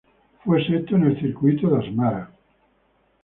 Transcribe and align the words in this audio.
Fue 0.43 0.65
sexto 0.65 0.95
en 0.95 1.03
el 1.03 1.19
Circuit 1.19 1.63
of 1.63 1.73
Asmara. 1.75 2.31